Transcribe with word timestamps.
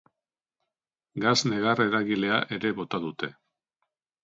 Gas 1.25 1.35
negar-eragilea 1.51 2.41
ere 2.59 2.75
bota 2.83 3.03
dute. 3.07 3.33